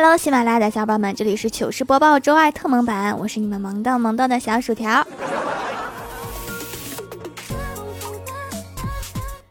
[0.00, 5.04] Hello，喜马拉雅的小伙伴们，这里是糗事播报周二特萌版，我是你们萌到萌到的小薯条。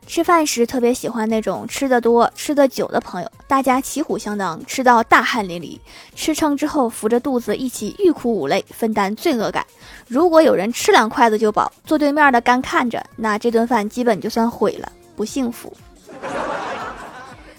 [0.06, 5.78] 吃饭时特别喜欢那种吃的多、吃的久的朋友，大家旗鼓相当，吃到大汗淋漓，
[6.16, 9.66] 吃撑之后扶着肚子一起欲哭无泪，分担罪恶感。
[10.08, 15.76] 如果有人吃两筷子就饱，坐对面的干看着，那这顿饭基本就算毁了，不幸福。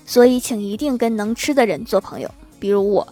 [0.06, 3.06] 所以，请一定跟能吃的人做朋友，比如我。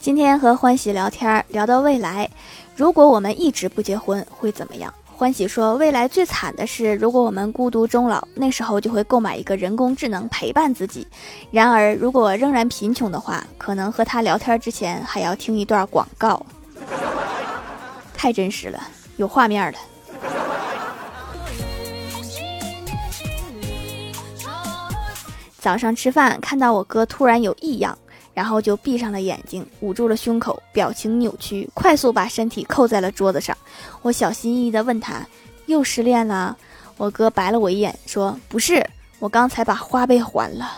[0.00, 2.30] 今天和欢喜聊天，聊到未来。
[2.76, 4.92] 如果我们一直不结婚会怎么样？
[5.16, 11.06] 欢喜说，未来最惨的是，如果我们孤独终老，那时候就会购买一个人工智能陪伴自己。
[11.50, 16.44] 然而，如果仍然贫穷的话，可能和他聊天之前还要听一段广告。
[18.14, 18.80] 太真实了，
[19.16, 19.78] 有画面了。
[25.66, 27.98] 早上吃饭看到我哥突然有异样。
[28.32, 33.56] 然后就闭上了眼睛，捂住了胸口，表情扭曲，快速把身体扣在了桌子上。
[34.02, 35.26] 我小心翼翼地问他
[35.66, 36.56] ：“又失恋了？”
[36.98, 38.86] 我哥白了我一眼，说：“不是，
[39.18, 40.70] 我刚才把花呗还了。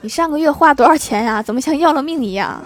[0.00, 1.42] 你上个月花多少钱呀？
[1.42, 2.62] 怎么像要了命一样？”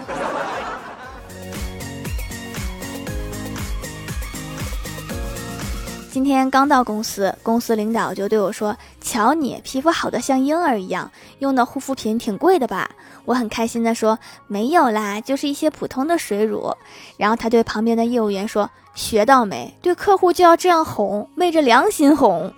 [6.21, 12.91] 今天刚到公司，公司领导就对我说：“瞧你皮肤好的像婴儿一样，用的护肤品挺贵的吧？”
[13.25, 16.77] 我很开心的说：“没有啦，就是一些普通的水乳。”
[17.17, 19.75] 然后他对旁边的业务员说：“学到没？
[19.81, 22.53] 对客户就要这样哄，昧着良心哄。”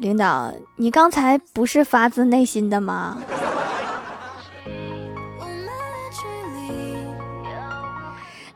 [0.00, 3.18] 领导，你刚才不是发自内心的吗？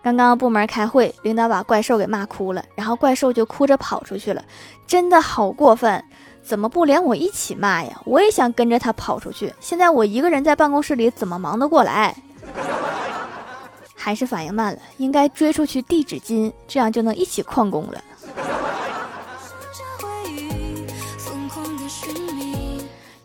[0.07, 4.45] 刚刚部门开会，领导把怪兽给骂哭了，然后怪兽就哭着跑出去了，
[4.87, 6.01] 真的好过分！
[6.45, 8.01] 怎么不连我一起骂呀？
[8.05, 9.53] 我也想跟着他跑出去。
[9.59, 12.15] 现在我一个人在办公室里，怎么忙得过来？
[13.97, 18.01] 还是反应慢了，应该追出去递纸巾，这样就能一起旷工了。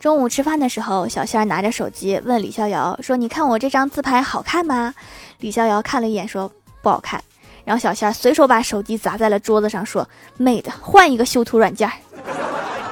[0.00, 4.92] 中午吃饭的时候，小仙儿拿着手机问李逍遥说：“你看我这张自拍好看吗？”
[5.38, 6.50] 李逍遥看了一眼说。
[6.82, 7.22] 不好看，
[7.64, 11.90] 然后小仙随手把手机砸在了桌子上，说：“妹的，换一个修图软件。”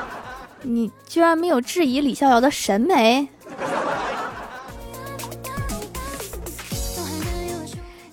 [0.62, 3.26] 你居然没有质疑李逍遥的审美？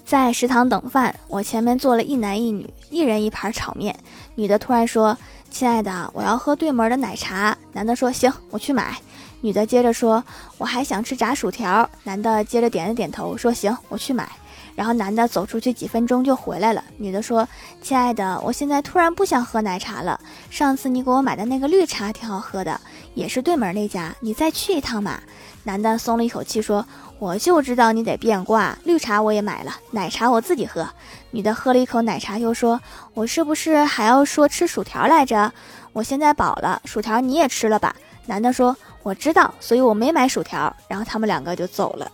[0.05, 3.93] 在食堂等饭，我前面坐了一男一女，一人一盘炒面。
[4.35, 5.17] 女的突然说
[5.51, 8.97] ：“亲爱的，我要喝对门的奶茶。”男的说：“行，我去买。”
[9.41, 10.23] 女的接着说
[10.57, 14.31] ：“我还想吃炸薯条。”男的接着点了点头，说：“行，我去买。”
[14.77, 16.83] 然后男的走出去几分钟就回来了。
[16.97, 17.49] 女的说
[17.81, 20.19] ：“亲爱的，我现在突然不想喝奶茶了。
[20.51, 22.79] 上次你给我买的那个绿茶挺好喝的，
[23.15, 25.19] 也是对门那家，你再去一趟嘛。”
[25.65, 26.85] 男的松了一口气说
[27.17, 30.87] ：“我就知道你得变卦，绿茶我也买了，奶茶我自己喝。”
[31.31, 32.79] 女的喝了一口奶茶，又说
[33.15, 35.51] ：“我是不是还要说吃薯条来着？
[35.91, 37.95] 我现在饱了，薯条你也吃了吧？”
[38.27, 42.11] 男的说：“我知道，所以我没买薯条。”然后他们两个就走了。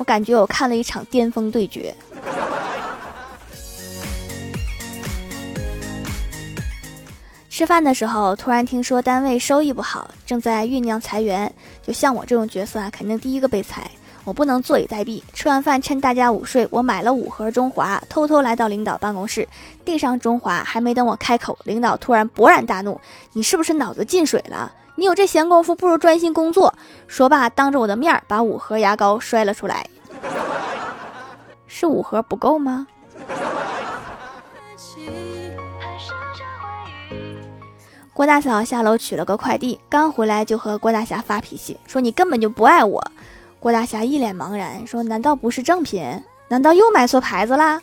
[0.00, 1.94] 我感觉我看了一场巅峰对决。
[7.50, 11.52] 吃饭的时候，突然听说单位收益不好，正在酝酿裁员。
[11.86, 13.90] 就像我这种角色啊，肯定第一个被裁。
[14.24, 15.22] 我不能坐以待毙。
[15.34, 19.46] 吃完饭，趁大家午睡，我买了五盒中华，偷偷来到领导办公室，
[19.84, 20.64] 递上中华。
[20.64, 22.98] 还没等我开口，领导突然勃然大怒
[23.34, 26.74] ：“你是不是脑子进水了？”你有这闲工夫，不如专心工作。
[27.06, 29.86] 说罢，当着我的面把五盒牙膏摔了出来。
[31.66, 32.86] 是五盒不够吗？
[38.12, 43.02] 郭大嫂下楼取了个快递，刚回来就和郭大侠发脾气，说你根本就不爱我。
[43.58, 46.22] 郭大侠一脸茫然，说难道不是正品？
[46.48, 47.80] 难道又买错牌子啦？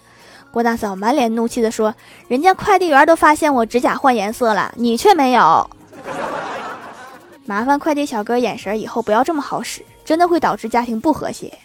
[0.52, 1.96] 郭大嫂满脸怒气的说，
[2.28, 5.68] 人家快递员都发现我指甲换颜色了，你却没有。
[7.48, 11.58] 麻烦快递小哥眼神以后不要这么好使，真的会导致家庭不和谐。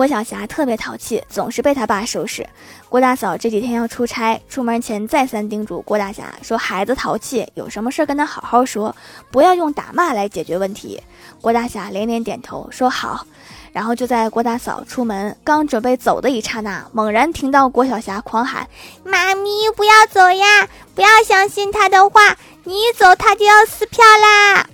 [0.00, 2.48] 郭晓霞特别淘气，总是被他爸收拾。
[2.88, 8.96] 郭大嫂这几天要出差，出门前再三叮嘱郭大侠说：“孩子淘气，有什么事跟他好好说，
[9.30, 10.98] 不要用打骂来解决问题。”
[11.42, 13.26] 郭大侠连连点头说：“好。”
[13.74, 18.66] 然后就在郭大嫂出门刚准备走的一刹那，猛然听到郭晓霞狂喊
[19.04, 20.66] ：“妈咪，不要走呀！
[20.94, 24.66] 不要相信他的话，你一走他就要撕票啦！”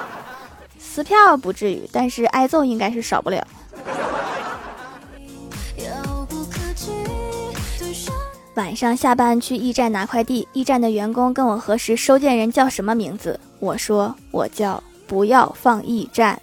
[0.80, 3.46] 撕票不至于，但是挨揍应该是少不了。
[8.54, 16.40] 晚上下班去驿站拿快递，驿站的员工跟我核实收件人叫什么名字，我说我叫不要放驿站。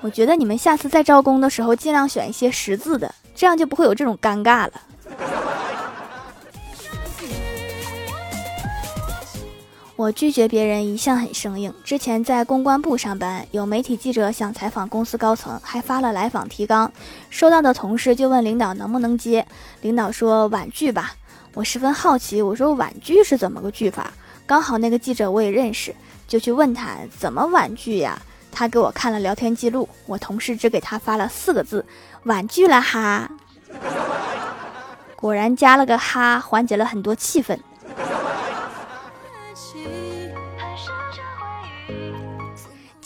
[0.00, 4.72] 我觉得你们下次再招工的时候尽量选一些识字的，这样就不会有这种尴尬了。
[9.98, 11.74] 我拒绝别人一向很生硬。
[11.82, 16.92] 之前在公关部上班，有媒体记者想采访公司高层，还发了来访提纲。
[17.30, 19.44] 收到的同事就问领导能不能接，
[19.80, 21.14] 领导说婉拒吧。
[21.52, 24.12] 我十分好奇，我说婉拒是怎么个拒法？
[24.46, 25.92] 刚好那个记者我也认识，
[26.28, 28.22] 就去问他怎么婉拒呀？
[28.52, 31.84] 他给我看了聊天记录，我同事只给他发了四个字：
[32.22, 33.28] 婉拒了哈。
[35.16, 37.58] 果然加了个哈，缓解了很多气氛。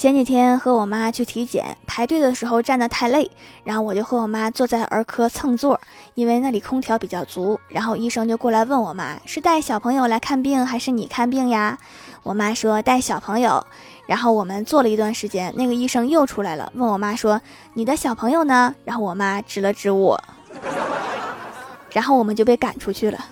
[0.02, 3.30] 前几天和我妈去体检，排队的时候站得太累，
[3.62, 5.80] 然后我就和我妈坐在儿科蹭座，
[6.14, 7.60] 因为那里空调比较足。
[7.68, 11.78] 然后医生就过来问我妈是带小朋友来看病还是你看病呀？
[12.24, 13.64] 我妈说带小朋友。
[14.04, 17.40] 然后我们坐了一段时间，那个医生又出来了，问我妈说
[17.74, 18.74] 你的小朋友呢？
[18.84, 20.20] 然后我妈指了指我，
[21.92, 23.24] 然后我们就被赶出去了。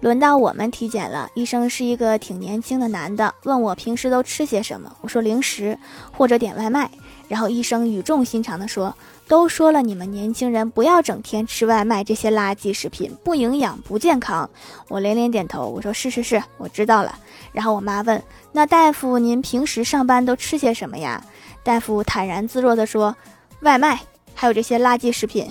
[0.00, 5.78] 轮到我们体检了，医生是一个挺年轻的男的，问我平时都吃些什么，我说零食
[6.10, 6.90] 或者点外卖。
[7.28, 8.92] 然后医生语重心长地说
[9.28, 14.50] ：“都说了，你们年轻人不要整天吃外卖这些垃圾食品，不营养不健康。”
[14.88, 17.16] 我连连点头，我说：“是是是，我知道了。”
[17.52, 18.20] 然后我妈问
[18.50, 21.22] ：“那大夫，您平时上班都吃些什么呀？”
[21.62, 23.14] 大夫坦然自若地说
[23.60, 24.00] ：“外卖，
[24.34, 25.46] 还有这些垃圾食品。”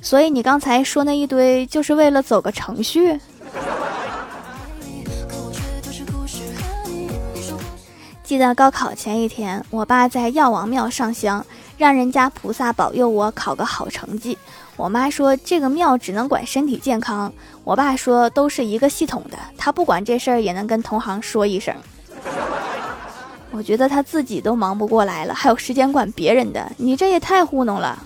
[0.00, 3.18] 所以你刚才说那一堆，就是为了走个程序。
[8.22, 11.44] 记得高考前一天，我爸在药王庙上香，
[11.78, 14.36] 让人家菩萨保佑我考个好成绩。
[14.76, 17.32] 我妈说这个庙只能管身体健康，
[17.64, 21.74] 我爸说都是一个系统的，他不管这事儿也能跟同行说一声。
[23.52, 26.70] 我觉得他自己都忙不过来了，还有时间管别人的？
[26.76, 27.98] 你这也太糊弄了。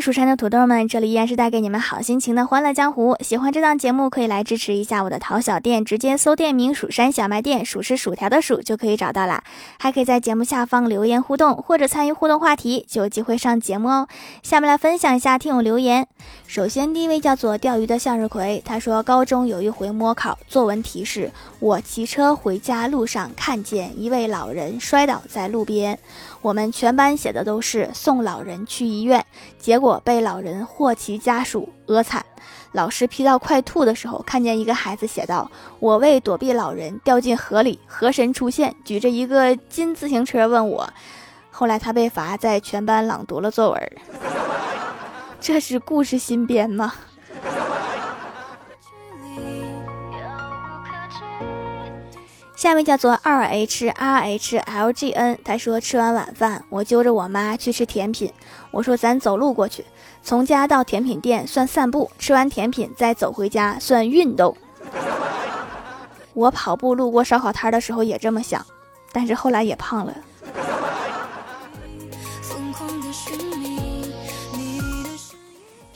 [0.00, 3.16] 蜀山的土豆们，这里依然是带给你们好心情的欢乐江湖。
[3.20, 9.42] 喜欢这档节目，可以来支持一下我的淘小店，直接搜店名“蜀山小卖店”，数是薯条的数就可以找到啦。
[9.78, 14.08] 还可以在节目下方留言互动，或者参与互动话题，就有机会上节目哦。
[14.42, 16.06] 下面来分享一下听友留言。
[16.46, 25.98] 首先，第一位叫做钓鱼的向日葵，他说高中有一回模考，作文题是：我骑车回家路上看见一位老人摔倒在路边。
[26.40, 29.24] 我们全班写的都是送老人去医院，
[29.58, 32.24] 结果被老人或其家属讹惨。
[32.72, 35.50] 老师批到快吐的时候，看见一个孩子写道
[35.80, 40.88] ：“我为躲避老人掉进河里，河神出现，举着一个金自行车问我。”
[41.50, 43.92] 后来他被罚在全班朗读了作文。
[45.40, 46.94] 这是故事新编吗？
[52.58, 58.32] 下面叫做二 h r h l g n，他说吃完晚饭，我揪着我妈去吃甜品。
[58.72, 59.84] 我说咱走路过去，
[60.24, 64.56] 从家到甜品店算散步，吃完甜品再走回家算运动。
[66.34, 68.66] 我跑步路过烧烤摊的时候也这么想，
[69.12, 70.12] 但是后来也胖了。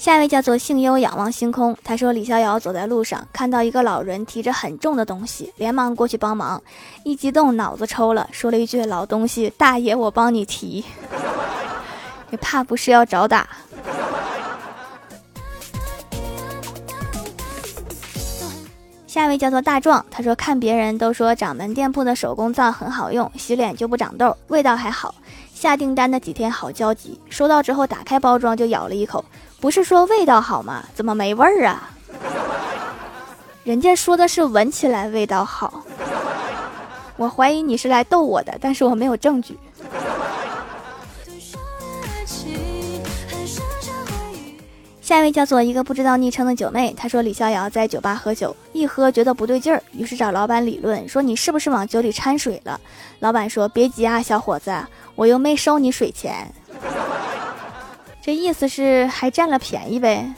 [0.03, 6.61] 下一位叫做幸优仰望星空，他说李逍遥走在路上，看到一个老人提着很重的东西，连忙过去帮忙，
[7.05, 10.85] 一激动脑子抽了，说了一句：“老东西，大爷我帮你提。”
[12.31, 13.47] 你怕不是要找打？
[19.07, 25.15] 下一位叫做大壮，他说看别人都说掌门店铺的手工皂很好用，洗脸就不长痘，味道还好。
[25.62, 29.25] 下订单的几天好焦急，收到之后打开包装就咬了一口。
[29.61, 30.83] 不是说味道好吗？
[30.92, 31.88] 怎么没味儿啊？
[33.62, 35.85] 人家说的是闻起来味道好。
[37.16, 39.57] 我怀疑你是来逗我的，但是我没有证据。
[45.12, 52.81] 下一位叫做一个不知道昵称的九妹，她说李逍遥在酒吧喝酒，一喝觉得不对劲儿，于是找老板理论，说你是不是往酒里掺水了？
[53.19, 54.75] 老板说别急啊，小伙子，
[55.14, 56.50] 我又没收你水钱。
[58.25, 60.33] 这意思是还占了便宜呗。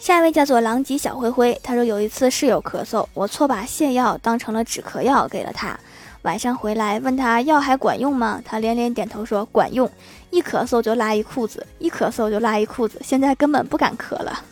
[0.00, 5.78] 下一位叫做狼藉小灰灰，他说有一次室友咳嗽，我错把泻药当成了止咳药给了他。
[6.22, 8.40] 晚上回来问他药还管用吗？
[8.44, 9.90] 他连连点头说管用，
[10.30, 14.44] 一咳嗽就拉一裤子，一咳嗽就拉一裤子，现在根本不敢咳了。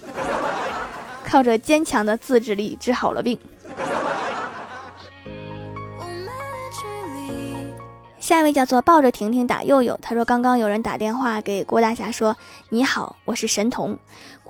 [1.25, 3.39] 靠着坚强的自制力治好了病。
[8.19, 12.37] 下一位叫做抱着婷婷打佑佑，他说刚刚有人打电话给郭大侠说
[12.69, 13.97] 你好，我是神童。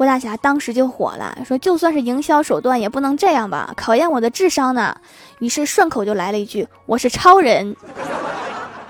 [0.01, 4.97] 郭大侠当时就火了，说就算是营销手段也不能这样吧，考验我的智商呢。
[5.41, 7.77] 于是顺口就来了一句我是超人。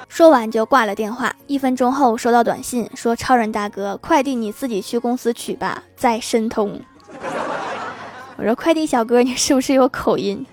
[0.09, 1.35] 说完就挂了电话。
[1.49, 6.81] 一分钟后收到短信说超人大哥，快递你自己去公司取吧，在申通。
[8.39, 10.47] 我说快递小哥你是不是有口音？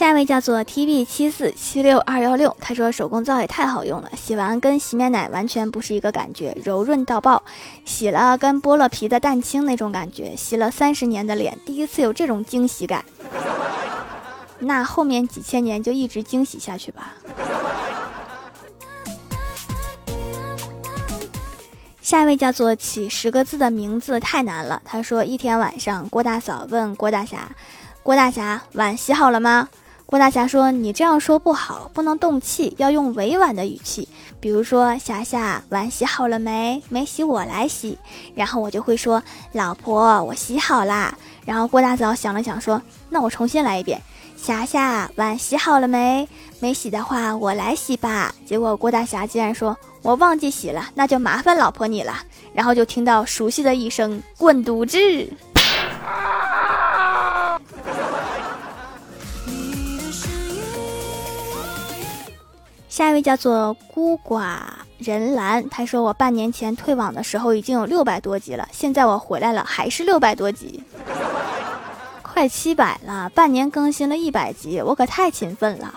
[0.00, 7.42] 下一位叫做 T B 七四七六二幺六，他说手工皂也太好用了，洗完跟洗面奶完全不是一个感觉，柔润到爆，
[7.84, 13.04] 洗了跟剥了皮的蛋清那种感觉，洗了三十年的脸，第一次有这种惊喜感。
[14.60, 17.12] 那后面几千年就一直惊喜下去吧。
[22.00, 27.50] 下一位叫做起十个字的名字太难了，他说一天晚上，郭大嫂问郭大侠
[28.02, 29.68] ：“郭大侠，碗洗好了吗？”
[30.10, 34.08] 郭大侠说：“你这样说不好，不能动气，要用委婉的语气。
[34.40, 36.82] 比如说，霞霞，碗洗好了没？
[36.88, 37.96] 没洗，我来洗。
[38.34, 41.16] 然后我就会说：老婆，我洗好啦。
[41.44, 44.02] 然后郭大嫂想了想，说：那我重新来一遍。
[44.36, 46.28] 霞霞，碗洗好了没？
[46.58, 48.34] 没洗的话，我来洗吧。
[48.44, 52.12] 结果郭大侠竟然说：我忘记洗了，那就麻烦老婆你了。
[52.52, 54.98] 然后就听到熟悉的一声滚犊子。”
[63.00, 64.58] 下一位叫做孤寡
[64.98, 70.84] 人兰，他说我半年前退网的时候已经有六百多集了，现在我回来了还是六百多集，
[72.22, 75.94] 快七百了，半年更新了一百集，我可太勤奋了。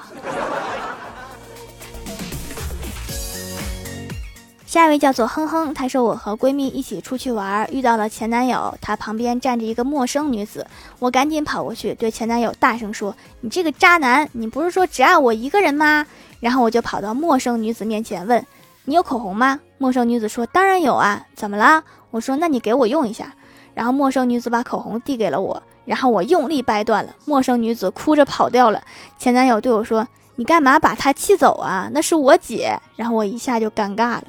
[4.74, 10.66] 下一位叫做哼哼，她说我和闺蜜一起出去玩，遇到了前男友，他旁边站着一个陌生女子，
[10.98, 16.08] 我赶紧跑过去对前男友大声说：“你这个渣男，你不是说只爱我一个人吗？”
[16.42, 18.44] 然后我就跑到陌生女子面前问
[18.86, 23.32] ：“你有口红吗？”陌生女子说：“当然有啊，怎么了？”我说：“那你给我用一下。”
[23.76, 28.82] 然后陌生女子把口红递给了我，然后我用力掰断了，陌生女子哭着跑掉了。
[29.20, 31.92] 前男友对我说：“你干嘛把她气走啊？
[31.94, 34.24] 那是我姐。”然后我一下就尴尬了。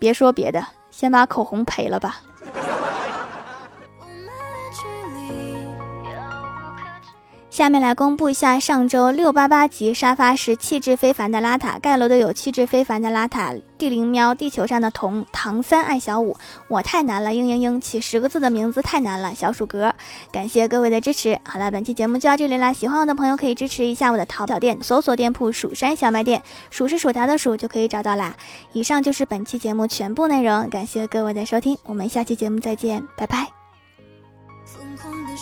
[0.00, 2.22] 别说别的，先把口红赔了吧。
[7.60, 16.34] 下面来公布一下上周六八八级沙发是气质非凡的邋遢，盖楼的有气质非凡的邋遢，地灵喵，地球上的童，唐三爱小五，
[16.68, 19.94] 我太难了，嘤嘤嘤，起十个字的名字太难了，小鼠哥，
[20.32, 21.38] 感谢各位的支持。
[21.44, 28.34] 好了，本期节目就到这里啦，喜欢我的朋友可以支持一下我的淘宝店，搜索店铺蜀山小卖店，数是薯条的数就可以找到啦。
[28.72, 33.48] 以上就是本期节目全部内容，感谢各位的收听，我们下期节目再见，拜拜。
[34.64, 35.36] 疯狂的